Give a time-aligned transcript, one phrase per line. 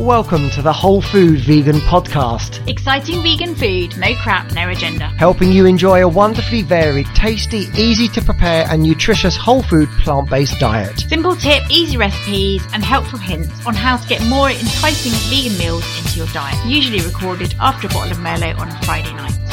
[0.00, 5.08] Welcome to the Whole Food Vegan Podcast, Exciting vegan food, no crap, no agenda.
[5.18, 10.30] helping you enjoy a wonderfully varied, tasty, easy to prepare, and nutritious whole food plant
[10.30, 11.00] based diet.
[11.00, 15.84] Simple tip, easy recipes, and helpful hints on how to get more enticing vegan meals
[15.98, 16.56] into your diet.
[16.66, 19.49] Usually recorded after a bottle of Merlot on a Friday night.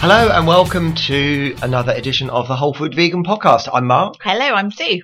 [0.00, 3.68] Hello, and welcome to another edition of the Whole Food Vegan Podcast.
[3.72, 5.02] I'm Mark, Hello, I'm Sue.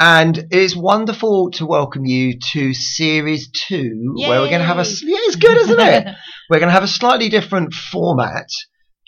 [0.00, 4.82] and it's wonderful to welcome you to Series 2, where we're going to have a.
[4.82, 6.08] Yeah, it's good, isn't it?
[6.50, 8.48] we're going to have a slightly different format.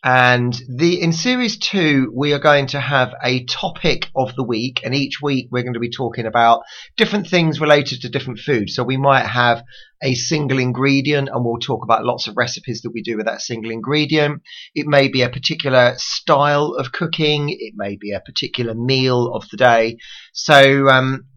[0.07, 4.83] And the in series two, we are going to have a topic of the week,
[4.85, 6.61] and each week we're going to be talking about
[6.99, 8.75] different things related to different foods.
[8.75, 9.65] So we might have
[10.03, 13.41] a single ingredient, and we'll talk about lots of recipes that we do with that
[13.41, 14.43] single ingredient.
[14.75, 17.49] It may be a particular style of cooking.
[17.49, 19.97] It may be a particular meal of the day.
[20.35, 21.29] So um,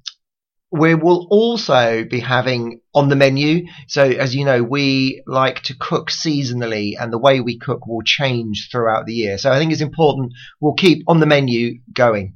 [0.71, 3.67] we will also be having on the menu.
[3.87, 8.01] So, as you know, we like to cook seasonally, and the way we cook will
[8.03, 9.37] change throughout the year.
[9.37, 12.35] So, I think it's important we'll keep on the menu going.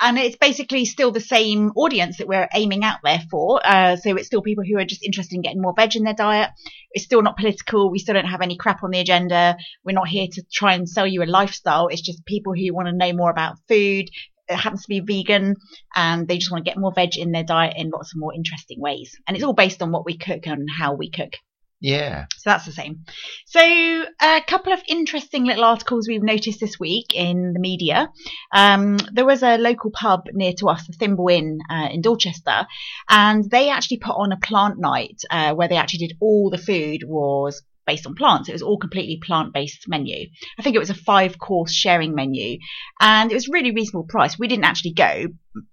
[0.00, 3.60] And it's basically still the same audience that we're aiming out there for.
[3.64, 6.14] Uh, so it's still people who are just interested in getting more veg in their
[6.14, 6.50] diet.
[6.92, 7.90] It's still not political.
[7.90, 9.56] We still don't have any crap on the agenda.
[9.84, 11.88] We're not here to try and sell you a lifestyle.
[11.88, 14.10] It's just people who want to know more about food.
[14.50, 15.56] It happens to be vegan
[15.94, 18.34] and they just want to get more veg in their diet in lots of more
[18.34, 19.16] interesting ways.
[19.26, 21.34] And it's all based on what we cook and how we cook.
[21.80, 22.26] Yeah.
[22.36, 23.04] So that's the same.
[23.46, 28.12] So a couple of interesting little articles we've noticed this week in the media.
[28.52, 32.66] Um, there was a local pub near to us, the Thimble Inn uh, in Dorchester,
[33.08, 36.58] and they actually put on a plant night uh, where they actually did all the
[36.58, 38.48] food was based on plants.
[38.48, 40.28] It was all completely plant-based menu.
[40.56, 42.58] I think it was a five-course sharing menu,
[43.00, 44.38] and it was really reasonable price.
[44.38, 45.26] We didn't actually go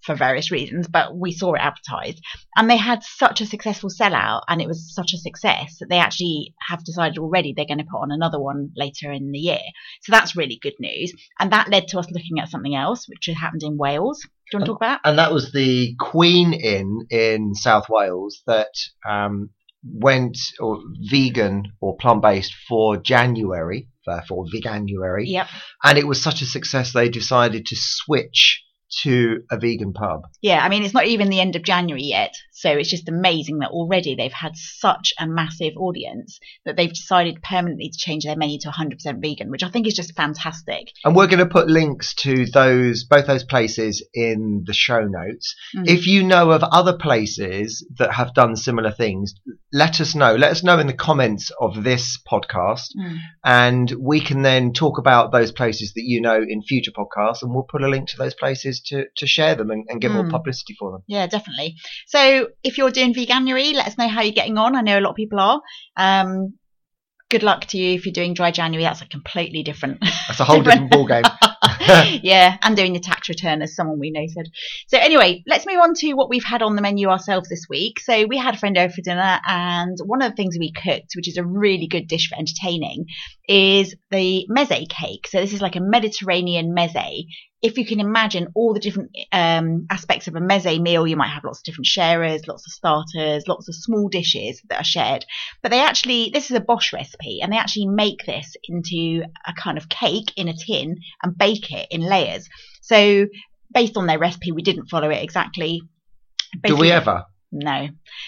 [0.03, 2.19] for various reasons, but we saw it advertised,
[2.55, 5.99] and they had such a successful sellout, and it was such a success that they
[5.99, 9.67] actually have decided already they're going to put on another one later in the year.
[10.01, 13.29] So that's really good news, and that led to us looking at something else, which
[13.35, 14.21] happened in Wales.
[14.21, 15.03] Do you want to talk about?
[15.03, 15.09] that?
[15.09, 18.71] And that was the Queen Inn in South Wales that
[19.07, 19.49] um,
[19.93, 25.27] went or vegan or plant based for January, therefore veganuary.
[25.27, 25.47] Yep.
[25.83, 28.63] And it was such a success they decided to switch
[29.03, 30.27] to a vegan pub.
[30.41, 32.33] Yeah, I mean, it's not even the end of January yet.
[32.51, 37.43] So it's just amazing that already they've had such a massive audience that they've decided
[37.43, 40.91] permanently to change their menu to 100% vegan, which I think is just fantastic.
[41.05, 45.55] And we're going to put links to those both those places in the show notes.
[45.75, 45.87] Mm.
[45.87, 49.35] If you know of other places that have done similar things,
[49.71, 50.35] let us know.
[50.35, 53.17] Let us know in the comments of this podcast, Mm.
[53.43, 57.53] and we can then talk about those places that you know in future podcasts, and
[57.53, 60.23] we'll put a link to those places to, to share them and, and get more
[60.23, 60.29] Mm.
[60.31, 61.03] publicity for them.
[61.07, 61.75] Yeah, definitely.
[62.07, 64.75] So if you're doing veganuary, let us know how you're getting on.
[64.75, 65.61] I know a lot of people are.
[65.95, 66.53] Um,
[67.29, 68.83] good luck to you if you're doing dry January.
[68.83, 69.99] That's a completely different.
[70.27, 71.29] That's a whole different ballgame.
[72.23, 74.45] yeah, and doing your tax return, as someone we know said.
[74.87, 77.99] So anyway, let's move on to what we've had on the menu ourselves this week.
[77.99, 81.13] So we had a friend over for dinner, and one of the things we cooked,
[81.15, 83.05] which is a really good dish for entertaining,
[83.47, 85.27] is the meze cake.
[85.27, 87.25] So this is like a Mediterranean meze.
[87.61, 91.29] If you can imagine all the different um, aspects of a meze meal, you might
[91.29, 95.25] have lots of different sharers, lots of starters, lots of small dishes that are shared.
[95.63, 99.53] But they actually, this is a BOSH recipe, and they actually make this into a
[99.53, 102.47] kind of cake in a tin and bake it in layers.
[102.81, 103.25] So
[103.73, 105.81] based on their recipe, we didn't follow it exactly.
[106.63, 107.25] Do we ever?
[107.51, 107.87] No.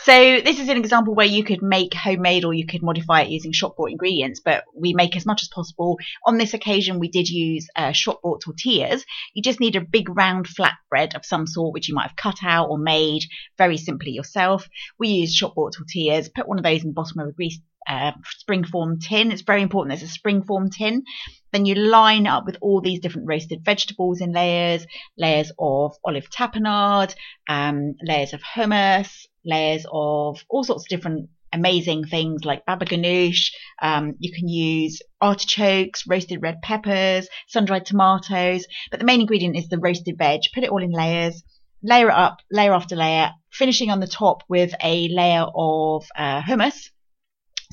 [0.00, 3.30] so this is an example where you could make homemade or you could modify it
[3.30, 5.98] using shop bought ingredients, but we make as much as possible.
[6.26, 9.04] On this occasion, we did use uh, shop bought tortillas.
[9.32, 12.16] You just need a big round flat bread of some sort, which you might have
[12.16, 13.22] cut out or made
[13.56, 14.68] very simply yourself.
[14.98, 17.58] We used shop bought tortillas, put one of those in the bottom of a grease
[17.88, 19.32] uh, spring form tin.
[19.32, 21.04] It's very important there's a spring form tin.
[21.52, 24.86] Then you line up with all these different roasted vegetables in layers,
[25.18, 27.14] layers of olive tapenade,
[27.48, 33.52] um, layers of hummus, layers of all sorts of different amazing things like baba ganoush.
[33.80, 38.66] Um, you can use artichokes, roasted red peppers, sun-dried tomatoes.
[38.90, 40.40] But the main ingredient is the roasted veg.
[40.54, 41.42] Put it all in layers,
[41.82, 46.40] layer it up, layer after layer, finishing on the top with a layer of uh,
[46.40, 46.90] hummus.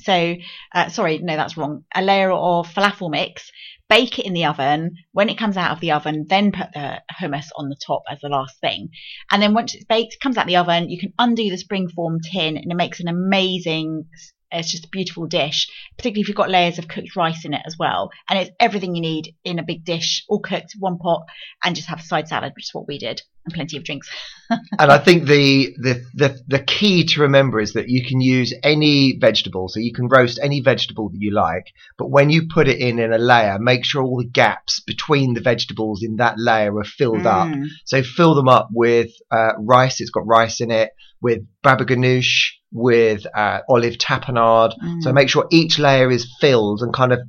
[0.02, 0.36] So,
[0.74, 1.84] uh, sorry, no, that's wrong.
[1.94, 3.50] A layer of falafel mix,
[3.88, 4.96] bake it in the oven.
[5.12, 8.20] When it comes out of the oven, then put the hummus on the top as
[8.20, 8.90] the last thing.
[9.30, 12.18] And then once it's baked, comes out of the oven, you can undo the springform
[12.32, 14.06] tin and it makes an amazing
[14.52, 17.62] It's just a beautiful dish, particularly if you've got layers of cooked rice in it
[17.66, 18.10] as well.
[18.28, 21.26] And it's everything you need in a big dish, all cooked, one pot,
[21.62, 24.10] and just have a side salad, which is what we did, and plenty of drinks.
[24.50, 28.52] and I think the, the the the key to remember is that you can use
[28.62, 31.66] any vegetable, so you can roast any vegetable that you like,
[31.96, 35.34] but when you put it in in a layer, make sure all the gaps between
[35.34, 37.48] the vegetables in that layer are filled up.
[37.48, 37.66] Mm.
[37.84, 40.00] So fill them up with uh, rice.
[40.00, 44.72] It's got rice in it, with baba ganoush, with uh, olive tapenade.
[44.82, 45.02] Mm.
[45.02, 47.20] So make sure each layer is filled and kind of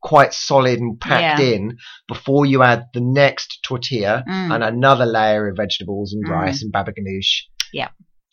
[0.00, 1.46] quite solid and packed Yeah.
[1.54, 4.54] in before you add the next tortilla Mm.
[4.54, 6.30] and another layer of vegetables and Mm.
[6.30, 7.42] rice and baba ganoush.
[7.72, 7.88] Yeah,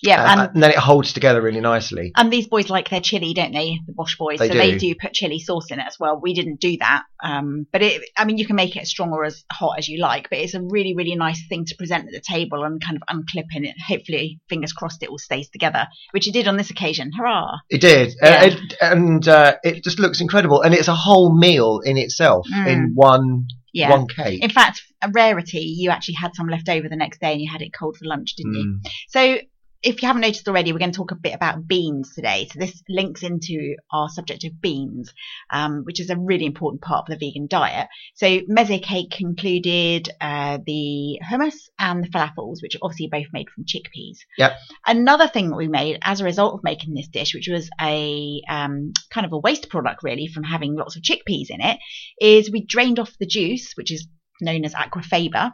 [0.05, 2.11] Uh, and and then it holds together really nicely.
[2.15, 3.79] And these boys like their chili, don't they?
[3.87, 4.39] The BOSH boys.
[4.39, 4.79] They so they do.
[4.79, 6.19] do put chili sauce in it as well.
[6.21, 7.03] We didn't do that.
[7.23, 9.87] Um, but it, I mean, you can make it as strong or as hot as
[9.87, 12.83] you like, but it's a really, really nice thing to present at the table and
[12.83, 13.75] kind of unclipping it.
[13.87, 17.11] Hopefully, fingers crossed, it all stays together, which it did on this occasion.
[17.17, 17.53] Hurrah!
[17.69, 20.61] It did, Uh, it, and uh, it just looks incredible.
[20.61, 22.67] And it's a whole meal in itself Mm.
[22.67, 23.89] in one Yeah.
[23.91, 24.43] one cake.
[24.43, 27.49] In fact, a rarity, you actually had some left over the next day and you
[27.51, 28.65] had it cold for lunch, didn't you?
[28.65, 28.89] Mm.
[29.09, 29.39] So,
[29.85, 32.49] if you haven't noticed already, we're going to talk a bit about beans today.
[32.51, 35.13] So, this links into our subject of beans,
[35.51, 37.87] um, which is a really important part of the vegan diet.
[38.15, 43.47] So, meze cake included uh, the hummus and the falafels, which are obviously both made
[43.49, 44.17] from chickpeas.
[44.39, 44.53] Yep.
[44.87, 48.41] Another thing that we made as a result of making this dish, which was a
[48.49, 51.77] um, kind of a waste product really from having lots of chickpeas in it,
[52.19, 54.07] is we drained off the juice, which is
[54.41, 55.53] known as aquafaba.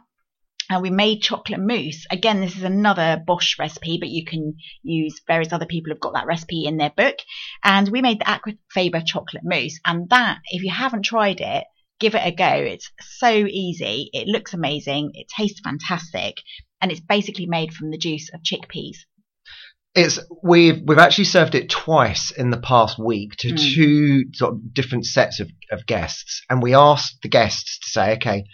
[0.72, 2.06] And we made chocolate mousse.
[2.10, 6.14] Again, this is another BOSH recipe, but you can use various other people have got
[6.14, 7.16] that recipe in their book.
[7.62, 9.78] And we made the Aquafaba chocolate mousse.
[9.84, 11.64] And that, if you haven't tried it,
[12.00, 12.48] give it a go.
[12.48, 14.10] It's so easy.
[14.12, 15.12] It looks amazing.
[15.14, 16.38] It tastes fantastic.
[16.80, 18.96] And it's basically made from the juice of chickpeas.
[19.94, 23.74] It's we've we've actually served it twice in the past week to Mm.
[23.74, 28.12] two sort of different sets of, of guests, and we asked the guests to say,
[28.14, 28.44] okay,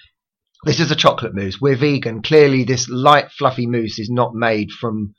[0.64, 1.60] this is a chocolate mousse.
[1.60, 2.22] We're vegan.
[2.22, 5.14] Clearly, this light fluffy mousse is not made from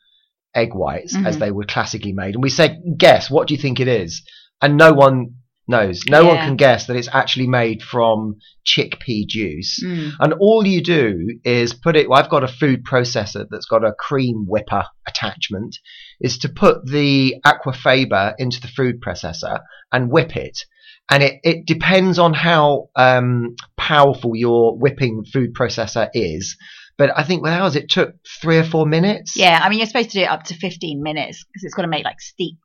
[0.55, 1.39] egg whites as Mhm.
[1.39, 2.33] they were classically made.
[2.35, 4.23] And we said, guess what do you think it is?
[4.61, 5.35] And no one
[5.67, 6.03] knows.
[6.09, 9.79] No one can guess that it's actually made from chickpea juice.
[9.83, 10.13] Mm.
[10.19, 12.09] And all you do is put it.
[12.09, 15.77] Well, I've got a food processor that's got a cream whipper attachment.
[16.19, 19.59] Is to put the aquafaba into the food processor
[19.91, 20.57] and whip it.
[21.09, 26.55] And it, it depends on how um, powerful your whipping food processor is.
[26.97, 29.35] But I think with ours it took three or four minutes.
[29.35, 31.83] Yeah, I mean, you're supposed to do it up to 15 minutes because it's got
[31.83, 32.57] to make like steep,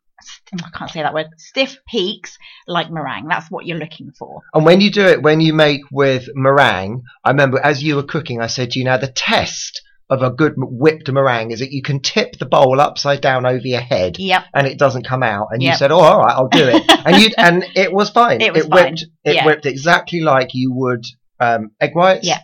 [0.53, 2.37] I can't say that word, stiff peaks
[2.67, 3.29] like meringue.
[3.29, 4.43] That's what you're looking for.
[4.53, 8.03] And when you do it, when you make with meringue, I remember as you were
[8.03, 11.73] cooking, I said to you, now the test of a good whipped meringue is that
[11.73, 14.45] you can tip the bowl upside down over your head Yep.
[14.55, 15.49] and it doesn't come out.
[15.51, 18.41] And you said, "Oh, all right, I'll do it." and you and it was fine.
[18.41, 19.01] It was whipped.
[19.01, 19.11] fine.
[19.25, 19.47] It Yeah.
[19.47, 21.05] whipped exactly like you would
[21.41, 22.27] um, egg whites.
[22.27, 22.41] Yeah.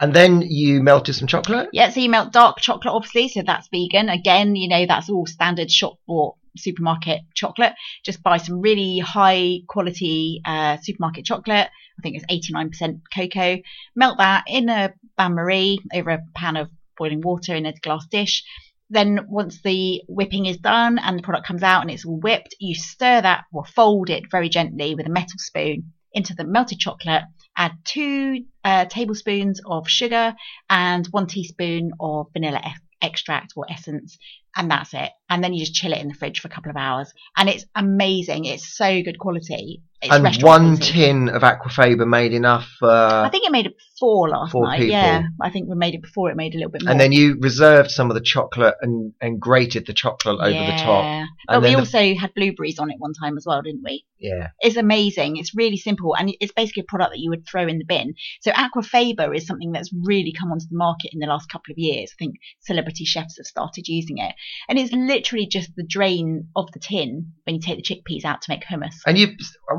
[0.00, 1.70] And then you melted some chocolate.
[1.72, 4.08] Yeah, so you melt dark chocolate, obviously, so that's vegan.
[4.08, 7.72] Again, you know, that's all standard shop bought supermarket chocolate.
[8.04, 11.68] Just buy some really high quality uh, supermarket chocolate.
[11.98, 13.58] I think it's 89% cocoa.
[13.96, 18.06] Melt that in a bain marie over a pan of boiling water in a glass
[18.06, 18.44] dish.
[18.90, 22.54] Then once the whipping is done and the product comes out and it's all whipped,
[22.58, 26.78] you stir that or fold it very gently with a metal spoon into the melted
[26.78, 27.24] chocolate.
[27.56, 30.34] Add two uh, tablespoons of sugar
[30.70, 32.62] and one teaspoon of vanilla
[33.02, 34.18] extract or essence,
[34.56, 35.10] and that's it.
[35.30, 37.48] And then you just chill it in the fridge for a couple of hours, and
[37.48, 38.44] it's amazing.
[38.46, 39.82] It's so good quality.
[40.00, 40.92] It's and one quality.
[40.92, 42.68] tin of aquafaba made enough.
[42.80, 44.78] Uh, I think it made it four last Four night.
[44.78, 44.92] people.
[44.92, 46.30] Yeah, I think we made it before.
[46.30, 46.92] It made a little bit more.
[46.92, 50.78] and then you reserved some of the chocolate and, and grated the chocolate over the
[50.82, 51.04] top.
[51.04, 51.18] Yeah.
[51.20, 53.82] And But we then the- also had blueberries on it one time as well, didn't
[53.84, 54.04] we?
[54.20, 54.48] Yeah.
[54.60, 55.36] It's amazing.
[55.36, 58.14] It's really simple, and it's basically a product that you would throw in the bin.
[58.40, 61.78] So Aquafaba is something that's really come onto the market in the last couple of
[61.78, 62.12] years.
[62.14, 64.34] I think celebrity chefs have started using it,
[64.68, 68.42] and it's literally just the drain of the tin when you take the chickpeas out
[68.42, 68.94] to make hummus.
[69.06, 69.28] And you,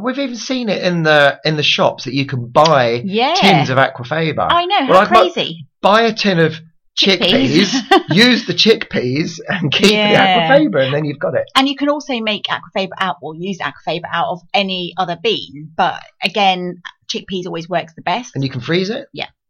[0.03, 3.69] we've even seen it in the in the shops that you can buy Yeah, tins
[3.69, 4.47] of aquafaba.
[4.51, 5.67] I know Well, crazy.
[5.81, 6.53] buy a tin of
[6.97, 7.73] chickpeas,
[8.09, 10.33] use the chickpeas, and keep Yeah.
[10.33, 11.43] the aquafaba, and then you've got it.
[11.55, 15.71] And you can also make aquafaba out or use aquafaba out of any other bean,
[15.75, 18.31] but again, chickpeas always works the best.
[18.35, 19.07] And you can freeze it.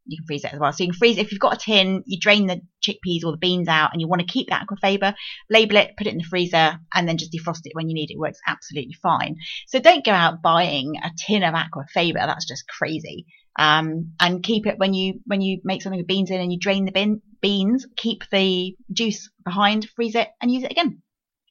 [0.09, 0.71] You can freeze it as well.
[0.71, 3.37] So you can freeze if you've got a tin, you drain the chickpeas or the
[3.37, 5.13] beans out, and you want to keep that aquafaba,
[5.49, 8.11] label it, put it in the freezer, and then just defrost it when you need
[8.11, 8.15] it.
[8.15, 9.37] It works absolutely fine.
[9.67, 12.13] So don't go out buying a tin of aquafaba.
[12.13, 13.25] That's just crazy.
[13.57, 16.59] Um, and keep it when you when you make something with beans in and you
[16.59, 17.85] drain the bin, beans.
[17.97, 21.01] Keep the juice behind, freeze it, and use it again.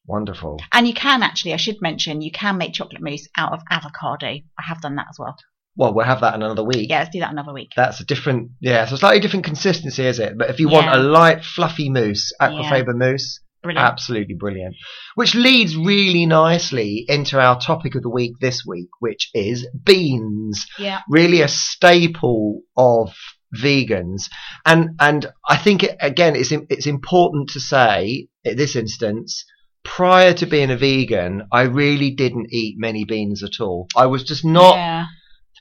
[0.07, 0.59] Wonderful.
[0.73, 4.27] And you can actually, I should mention, you can make chocolate mousse out of avocado.
[4.27, 5.37] I have done that as well.
[5.79, 6.91] Well, we'll have that in another week.
[6.91, 7.71] Yeah, let's do that another week.
[7.77, 10.37] That's a different, yeah, so slightly different consistency, is it?
[10.37, 13.87] But if you want a light, fluffy mousse, Aquafaba mousse, Brilliant.
[13.87, 14.75] absolutely brilliant.
[15.15, 20.67] Which leads really nicely into our topic of the week this week, which is beans.
[20.81, 21.01] Yeah.
[21.09, 23.15] Really a staple of
[23.57, 24.29] vegans,
[24.67, 29.45] and and I think it, again it's it's important to say in this instance.
[29.85, 33.87] Prior to being a vegan, I really didn't eat many beans at all.
[33.97, 35.07] I was just not Yeah.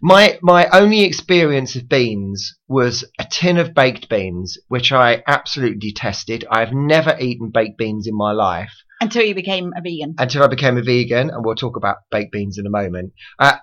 [0.01, 5.79] My my only experience of beans was a tin of baked beans, which I absolutely
[5.79, 6.45] detested.
[6.49, 10.15] I've never eaten baked beans in my life Until you became a vegan.
[10.17, 13.13] until I became a vegan, and we'll talk about baked beans in a moment.
[13.39, 13.57] Uh,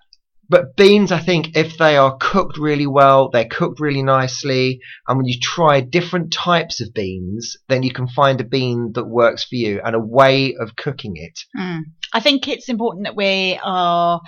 [0.46, 5.16] but beans, I think, if they are cooked really well, they're cooked really nicely, and
[5.16, 9.44] when you try different types of beans, then you can find a bean that works
[9.44, 11.38] for you and a way of cooking it.
[11.58, 11.80] Mm.
[12.14, 14.20] I think it's important that we are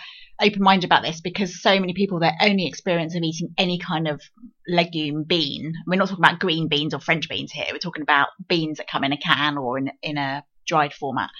[0.42, 4.08] open minded about this because so many people, their only experience of eating any kind
[4.08, 4.20] of
[4.68, 8.28] legume bean, we're not talking about green beans or French beans here, we're talking about
[8.48, 11.30] beans that come in a can or in, in a dried format.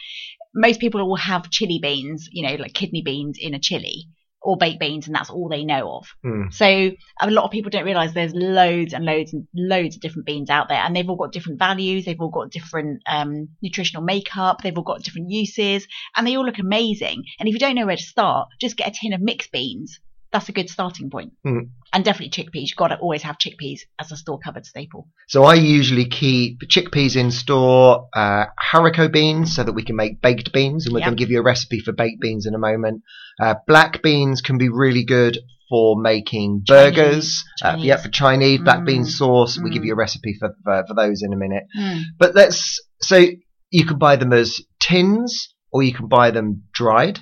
[0.55, 4.07] Most people will have chili beans, you know, like kidney beans in a chili
[4.47, 6.07] or baked beans, and that's all they know of.
[6.25, 6.55] Mm.
[6.55, 10.27] So a lot of people don't realize there's loads and loads and loads of different
[10.27, 12.05] beans out there, and they've all got different values.
[12.05, 14.63] They've all got different um, nutritional makeup.
[14.63, 17.25] They've all got different uses, and they all look amazing.
[17.41, 19.99] And if you don't know where to start, just get a tin of mixed beans.
[20.37, 21.33] That's a good starting point.
[21.47, 21.71] Mm.
[21.95, 22.69] And definitely chickpeas.
[22.69, 25.09] You've got to always have chickpeas as a store cupboard staple.
[25.29, 30.21] So I usually keep chickpeas in store, uh, haricot beans, so that we can make
[30.21, 31.07] baked beans, and we're Yeah.
[31.07, 33.01] going to give you a recipe for baked beans in a moment.
[33.41, 35.39] Uh, black beans can be really good
[35.71, 37.43] for making burgers.
[37.63, 39.59] Uh, yeah, for Chinese black bean Mm, sauce.
[39.59, 39.87] We give mm.
[39.87, 41.65] you a recipe for, for for those in a minute.
[41.75, 42.03] Mm.
[42.19, 43.25] But let's so
[43.71, 47.21] you can buy them as tins, or you can buy them dried.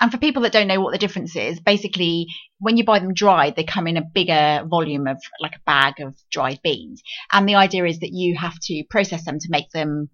[0.00, 2.26] And for people that don't know what the difference is, basically,
[2.58, 6.00] when you buy them dried, they come in a bigger volume of like a bag
[6.00, 7.02] of dried beans.
[7.30, 10.10] And the idea is that you have to process them to make them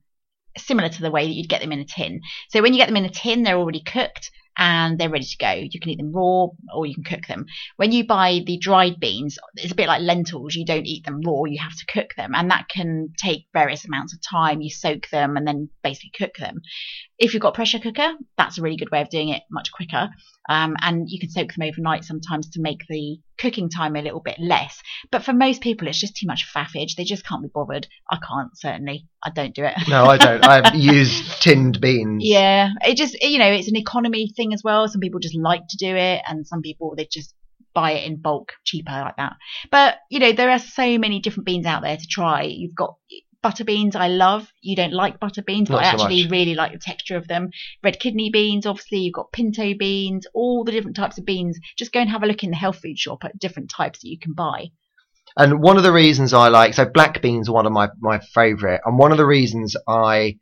[0.59, 2.21] similar to the way that you'd get them in a tin.
[2.51, 5.37] So when you get them in a tin, they're already cooked and they're ready to
[5.39, 5.53] go.
[5.53, 7.47] You can eat them raw or you can cook them.
[7.77, 10.55] When you buy the dried beans, it's a bit like lentils.
[10.55, 12.35] You don't eat them raw, you have to cook them.
[12.35, 14.61] And that can take various amounts of time.
[14.61, 16.61] You soak them and then basically cook them.
[17.19, 19.73] If you've got a pressure cooker, that's a really good way of doing it much
[19.73, 20.11] quicker.
[20.49, 24.21] Um, and you can soak them overnight sometimes to make the cooking time a little
[24.21, 24.81] bit less.
[25.11, 26.97] But for most people, it's just too much faffage.
[26.97, 27.87] They just can't be bothered.
[28.11, 29.07] I can't, certainly.
[29.25, 29.75] I don't do it.
[29.89, 30.45] No, I don't.
[30.45, 32.23] I use tinned beans.
[32.25, 34.89] Yeah, it just you know it's an economy thing as well.
[34.89, 37.35] Some people just like to do it, and some people they just
[37.75, 39.35] buy it in bulk cheaper like that.
[39.71, 42.43] But you know there are so many different beans out there to try.
[42.43, 42.97] You've got
[43.43, 43.97] butter beans.
[43.97, 44.53] I love.
[44.61, 46.33] You don't like butter beans, but Not I so actually much.
[46.33, 47.51] really like the texture of them.
[47.83, 48.99] Red kidney beans, obviously.
[48.99, 51.59] You've got pinto beans, all the different types of beans.
[51.77, 54.09] Just go and have a look in the health food shop at different types that
[54.09, 54.71] you can buy.
[55.37, 58.19] And one of the reasons I like so black beans are one of my my
[58.19, 60.39] favourite, and one of the reasons I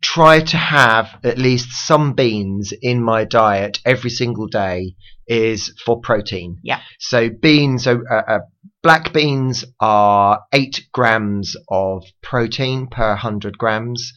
[0.00, 4.94] try to have at least some beans in my diet every single day
[5.26, 6.58] is for protein.
[6.62, 6.80] Yeah.
[6.98, 8.38] So beans, are, uh, uh,
[8.86, 14.12] black beans are eight grams of protein per hundred grams.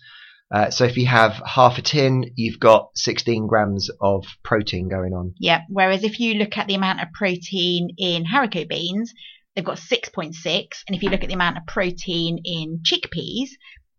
[0.53, 5.13] Uh, so if you have half a tin, you've got 16 grams of protein going
[5.13, 5.33] on.
[5.39, 5.61] Yeah.
[5.69, 9.11] Whereas if you look at the amount of protein in haricot beans,
[9.55, 10.35] they've got 6.6.
[10.45, 13.49] And if you look at the amount of protein in chickpeas,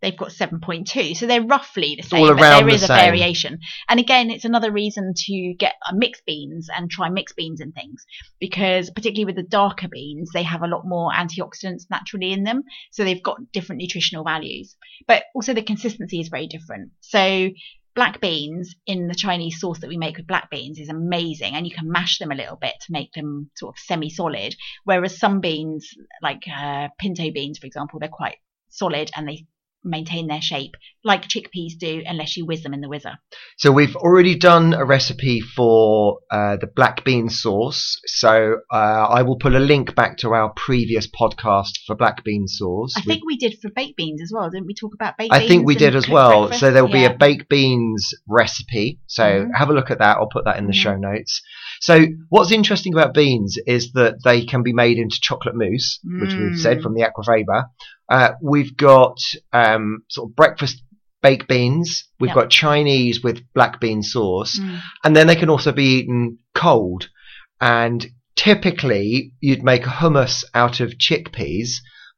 [0.02, 1.16] they've got 7.2.
[1.16, 2.96] So they're roughly the same, all but there the is a same.
[2.96, 3.58] variation.
[3.88, 7.74] And again, it's another reason to get uh, mixed beans and try mixed beans and
[7.74, 8.04] things
[8.40, 12.62] because particularly with the darker beans, they have a lot more antioxidants naturally in them.
[12.92, 14.76] So they've got different nutritional values,
[15.06, 16.90] but also the consistency is very different.
[17.00, 17.50] So
[17.94, 21.66] black beans in the Chinese sauce that we make with black beans is amazing, and
[21.66, 24.54] you can mash them a little bit to make them sort of semi-solid.
[24.84, 25.90] Whereas some beans,
[26.22, 28.38] like uh, pinto beans, for example, they're quite
[28.70, 29.46] solid and they
[29.82, 30.72] maintain their shape,
[31.04, 33.14] like chickpeas do, unless you whiz them in the whizzer.
[33.58, 37.98] So we've already done a recipe for uh, the black bean sauce.
[38.06, 42.46] So uh, I will put a link back to our previous podcast for black bean
[42.46, 42.92] sauce.
[42.96, 44.74] I We- think we did for baked beans as well, didn't we?
[44.74, 45.46] Talk about baked I beans.
[45.50, 46.40] I think we did as well.
[46.48, 46.60] breakfast?
[46.60, 49.00] So there will be a baked beans recipe.
[49.06, 49.48] So Mhm.
[49.56, 50.16] have a look at that.
[50.18, 51.40] I'll put that in the show notes.
[51.80, 56.34] So what's interesting about beans is that they can be made into chocolate mousse, which
[56.34, 56.82] we've said Mm.
[56.82, 57.64] from the Aquafaba.
[58.10, 59.16] Uh, we've got
[59.52, 60.82] um, sort of breakfast
[61.22, 62.08] baked beans.
[62.18, 62.34] We've Yep.
[62.36, 64.80] got Chinese with black bean sauce Mm.
[65.04, 67.08] and then they can also be eaten cold.
[67.60, 71.68] And typically, you'd make hummus out of chickpeas,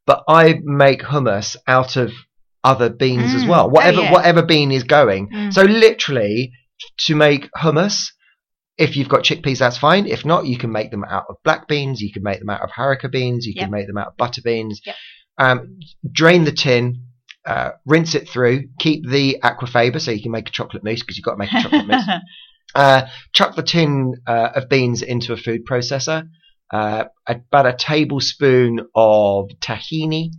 [0.07, 2.13] but I make hummus out of
[2.65, 3.49] other beans as Mm.
[3.49, 3.65] well.
[3.67, 4.13] Oh, Whatever yeah.
[4.13, 5.29] whatever bean is going.
[5.31, 5.53] Mm.
[5.53, 6.53] So literally,
[7.07, 8.13] to make hummus,
[8.79, 10.07] if you've got chickpeas, that's fine.
[10.07, 12.01] If not, you can make them out of black beans.
[12.01, 13.47] You can make them out of haricot beans.
[13.47, 13.65] You Yep.
[13.65, 14.81] can make them out of butter beans.
[14.87, 14.97] Yep.
[15.43, 15.79] Um,
[16.11, 17.03] drain the tin,
[17.47, 18.65] uh, rinse it through.
[18.79, 21.53] Keep the aquafaba so you can make a chocolate mousse because you've got to make
[21.53, 22.09] a chocolate mousse.
[22.75, 23.03] Uh,
[23.35, 26.27] chuck the tin uh, of beans into a food processor.
[26.73, 30.31] Uh, about a tablespoon of tahini,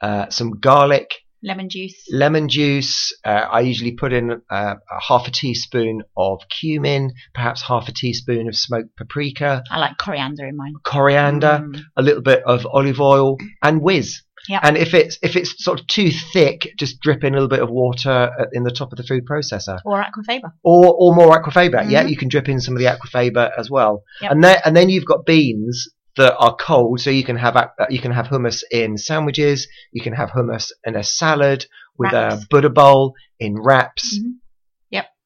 [0.00, 1.10] uh, some garlic,
[1.42, 2.06] Lemon juice.
[2.10, 3.12] lemon juice.
[3.26, 7.92] Uh, I usually put in uh, a half a teaspoon of cumin, perhaps half a
[7.92, 10.72] teaspoon of smoked paprika, I like coriander in mine.
[10.84, 11.82] coriander, Mm.
[11.96, 14.22] a little bit of olive oil, and whiz.
[14.48, 14.60] Yep.
[14.64, 17.60] And if it's if it's sort of too thick, just drip in a little bit
[17.62, 20.52] of water in the top of the food processor, Or aquafaba.
[20.64, 21.88] or or more aquafaba.
[21.88, 22.10] Yeah, Mhm.
[22.10, 24.02] you can drip in some of the aquafaba as well.
[24.20, 24.30] Yep.
[24.32, 27.56] And then and then you've got beans that are cold, so you can have
[27.88, 31.64] you can have hummus in sandwiches, you can have hummus in a salad
[31.98, 32.42] with Wraps.
[32.42, 34.32] a butter bowl in wraps, Mhm.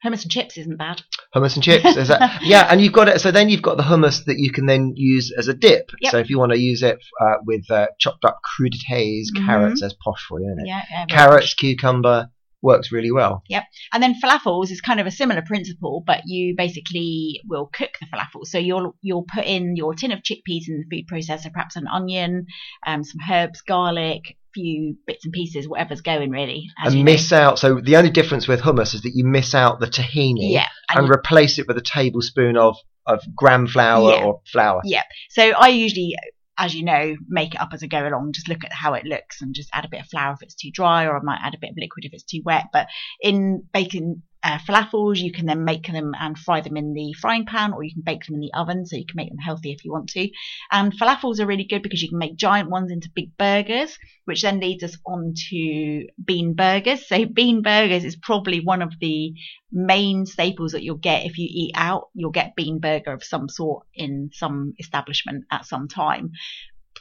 [0.05, 1.03] Hummus and chips isn't bad.
[1.35, 1.85] hummus and chips.
[1.97, 3.21] Is that, yeah, and you've got it.
[3.21, 5.91] So then you've got the hummus that you can then use as a dip.
[6.01, 6.11] Yep.
[6.13, 9.47] So if you want to use it uh, with uh, chopped up crudités, Mhm.
[9.47, 10.69] carrots, that's posh for you, isn't it?
[10.69, 10.83] Yeah.
[10.91, 12.29] yeah Carrots, cucumber
[12.63, 13.43] works really well.
[13.49, 13.65] Yep.
[13.93, 18.07] And then falafels is kind of a similar principle, but you basically will cook the
[18.07, 18.47] falafels.
[18.47, 21.87] So you'll you'll put in your tin of chickpeas in the food processor, perhaps an
[21.87, 22.47] onion,
[22.87, 26.67] um, some herbs, garlic, a few bits and pieces, whatever's going really.
[26.83, 27.03] And know.
[27.03, 27.59] miss out.
[27.59, 30.67] So the only difference with hummus is that you miss out the tahini yeah.
[30.89, 34.25] and, And replace it with a tablespoon of of gram flour Yeah.
[34.25, 34.81] or flour.
[34.85, 35.05] Yep.
[35.31, 36.17] So I usually,
[36.59, 38.33] as you know, make it up as I go along.
[38.33, 40.55] Just look at how it looks and just add a bit of flour if it's
[40.55, 42.67] too dry, or I might add a bit of liquid if it's too wet.
[42.73, 42.89] But
[43.21, 47.45] in baking uh, falafels, you can then make them and fry them in the frying
[47.45, 49.73] pan, or you can bake them in the oven, so you can make them healthy
[49.73, 50.31] if you want to.
[50.71, 54.43] And falafels are really good because you can make giant ones into big burgers, which
[54.43, 57.09] then leads us on to bean burgers.
[57.09, 59.35] So bean burgers is probably one of the
[59.73, 62.09] main staples that you'll get if you eat out.
[62.15, 66.31] You'll get bean burger of some sort in some establishment at some time.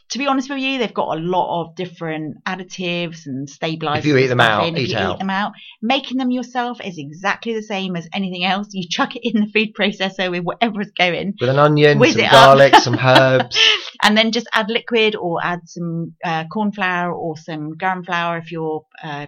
[0.09, 4.05] To be honest with you, they've got a lot of different additives and stabilizers.
[4.05, 4.75] If you eat them out, in.
[4.75, 5.15] if eat you out.
[5.15, 8.67] eat them out, making them yourself is exactly the same as anything else.
[8.71, 12.75] You chuck it in the food processor with whatever's going, With an onion, some garlic,
[12.81, 13.57] some herbs.
[14.03, 18.37] and then just add liquid or add some uh, corn flour or some gram flour
[18.37, 19.25] if you're uh,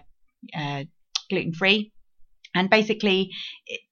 [0.56, 0.84] uh,
[1.28, 1.92] gluten free.
[2.54, 3.30] And basically,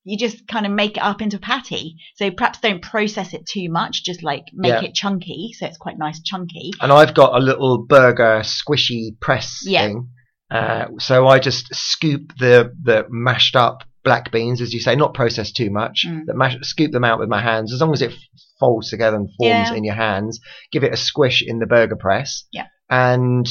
[0.04, 1.96] you just kind of make it up into a patty.
[2.16, 4.82] So perhaps don't process it too much, just like make Yeah.
[4.82, 6.70] it chunky, so it's quite nice chunky.
[6.80, 9.86] and I've got a little burger squishy press Yeah.
[9.86, 10.08] thing.
[10.50, 15.14] Uh, so I just scoop the the mashed up black beans, as you say, not
[15.14, 16.04] processed too much.
[16.06, 16.26] Mm.
[16.26, 18.12] But mash, scoop them out with my hands, as long as it
[18.60, 19.74] folds together and forms Yeah.
[19.74, 20.38] in your hands.
[20.70, 22.44] Give it a squish in the burger press.
[22.52, 22.66] Yeah.
[22.88, 23.46] And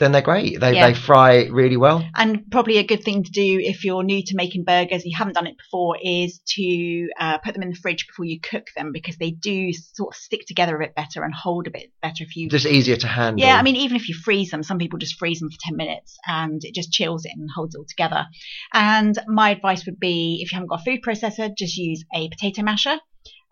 [0.00, 0.58] then they're great.
[0.58, 0.88] They Yeah.
[0.88, 2.04] they fry really well.
[2.16, 5.34] And probably a good thing to do if you're new to making burgers, you haven't
[5.34, 8.90] done it before, is to uh, put them in the fridge before you cook them
[8.92, 12.24] because they do sort of stick together a bit better and hold a bit better
[12.24, 13.46] if you Just easier to handle.
[13.46, 15.76] Yeah, I mean, even if you freeze them, some people just freeze them for 10
[15.76, 18.26] minutes and it just chills it and holds it all together.
[18.72, 22.28] And my advice would be if you haven't got a food processor, just use a
[22.28, 22.98] potato masher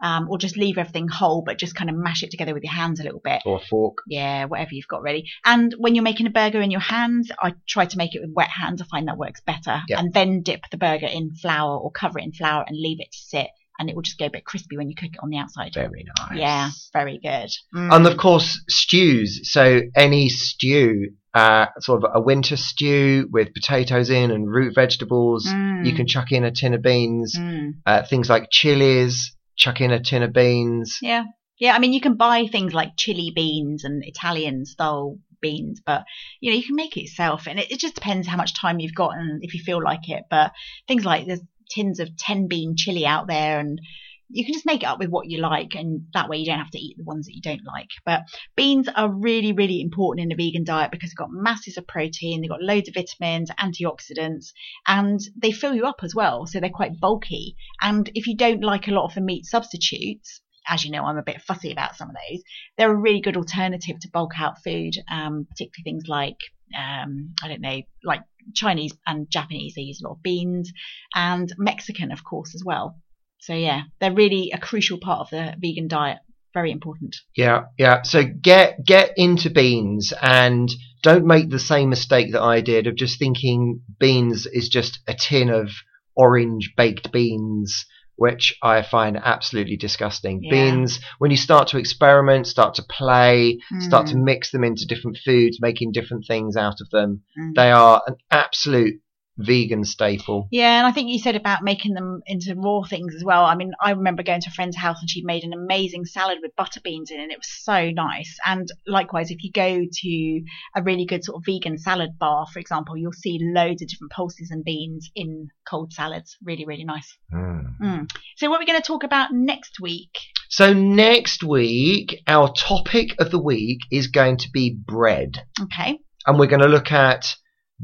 [0.01, 2.73] um, or just leave everything whole, but just kind of mash it together with your
[2.73, 3.43] hands a little bit.
[3.45, 3.99] or a fork.
[4.07, 5.31] Yeah, whatever you've got ready.
[5.45, 8.31] And when you're making a burger in your hands, I try to make it with
[8.33, 8.81] wet hands.
[8.81, 9.83] I find that works better.
[9.89, 9.99] Yeah.
[9.99, 13.13] And then dip the burger in flour or cover it in flour and leave it
[13.13, 13.49] to sit.
[13.81, 15.73] And it will just go a bit crispy when you cook it on the outside.
[15.73, 16.37] Very nice.
[16.37, 17.51] Yeah, very good.
[17.73, 17.95] Mm.
[17.95, 19.53] And of course, stews.
[19.53, 25.47] So any stew, uh, sort of a winter stew with potatoes in and root vegetables.
[25.47, 25.87] Mm.
[25.87, 27.37] You can chuck in a tin of beans.
[27.39, 27.75] Mm.
[27.87, 29.37] Uh, things like chilies.
[29.59, 30.99] Chuck in a tin of beans.
[31.03, 31.25] Yeah.
[31.59, 36.05] Yeah, I mean, you can buy things like chili beans and Italian style beans, but
[36.41, 38.79] you know, you can make it yourself, and it, it just depends how much time
[38.79, 40.23] you've got and if you feel like it.
[40.31, 40.53] But
[40.87, 43.81] things like there's tins of ten bean chili out there, and
[44.31, 46.59] you can just make it up with what you like, and that way you don't
[46.59, 47.89] have to eat the ones that you don't like.
[48.05, 48.23] But
[48.57, 52.41] beans are really, really important in a vegan diet because they've got masses of protein,
[52.41, 54.53] they've got loads of vitamins, antioxidants,
[54.87, 56.47] and they fill you up as well.
[56.47, 57.57] So they're quite bulky.
[57.81, 61.17] And if you don't like a lot of the meat substitutes, as you know, I'm
[61.17, 62.43] a bit fussy about some of those.
[62.77, 66.37] They're a really good alternative to bulk out food, um, particularly things like
[66.77, 68.23] um, I don't know, like
[68.55, 69.75] Chinese and Japanese.
[69.75, 70.73] They use a lot of beans,
[71.15, 72.97] and Mexican, of course, as well.
[73.41, 76.19] So yeah, they're really a crucial part of the vegan diet.
[76.55, 77.17] Very important.
[77.37, 78.03] Yeah, yeah.
[78.03, 80.69] So get get into beans and
[81.03, 85.15] don't make the same mistake that I did of just thinking beans is just a
[85.15, 85.71] tin of
[86.17, 90.43] orange baked beans which I find absolutely disgusting.
[90.43, 90.51] Yeah.
[90.51, 94.25] Beans, when you start to experiment, start to play, start to Mm.
[94.25, 97.55] mix them into different foods, making different things out of them, Mm.
[97.55, 99.01] they are an absolute
[99.39, 100.49] vegan staple.
[100.51, 103.45] Yeah, and I think you said about making them into raw things as well.
[103.45, 106.39] I mean, I remember going to a friend's house and she made an amazing salad
[106.43, 107.23] with butter beans in it.
[107.23, 108.37] and It was so nice.
[108.45, 110.43] And likewise, if you go to
[110.77, 114.13] a really good sort of vegan salad bar, for example, you'll see loads of different
[114.13, 116.37] pulses and beans in cold salads.
[116.43, 117.17] Really, really nice.
[117.33, 118.11] Mm.
[118.37, 120.19] So, what are we going to talk about next week?
[120.51, 125.43] So next week, our topic of the week is going to be bread.
[125.63, 125.99] Okay.
[126.27, 127.35] and we're going to look at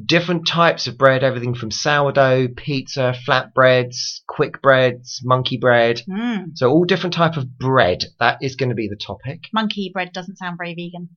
[0.03, 6.03] different types of bread, everything from sourdough, pizza, flatbreads, quick breads, monkey bread.
[6.09, 6.57] Mm.
[6.57, 8.05] So all different type of bread.
[8.19, 9.45] That is going to be the topic.
[9.53, 11.11] Monkey bread doesn't sound very vegan.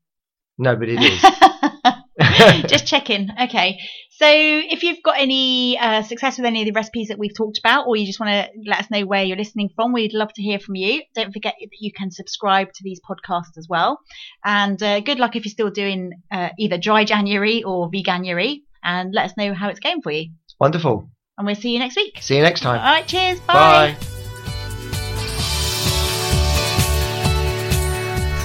[0.57, 1.21] No, but it is.
[2.67, 3.29] Just checking.
[3.43, 3.79] Okay.
[4.11, 7.59] So if you've got any uh, success with any of the recipes that we've talked
[7.59, 10.33] about, or you just want to let us know where you're listening from, we'd love
[10.33, 11.03] to hear from you.
[11.13, 13.99] Don't forget that you can subscribe to these podcasts as well.
[14.43, 18.61] And uh, good luck if you're still doing uh, either dry January or veganuary.
[18.87, 20.29] And let us know how it's going for you.
[20.61, 21.09] Wonderful.
[21.37, 22.17] And we'll see you next week.
[22.21, 22.79] See you next time.
[22.79, 23.41] All right, Cheers.
[23.41, 23.53] Bye.
[23.53, 23.97] Bye.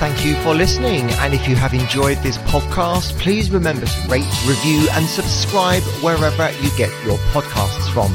[0.03, 1.09] Thank you for listening.
[1.21, 6.51] And if you have enjoyed this podcast, please remember to rate, review, and subscribe wherever
[6.61, 8.11] you get your podcasts from.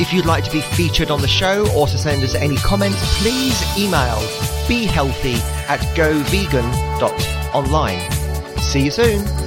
[0.00, 3.00] If you'd like to be featured on the show or to send us any comments,
[3.20, 4.20] please email
[4.68, 5.34] behealthy
[5.68, 8.60] at govegan.online.
[8.60, 9.43] See you soon.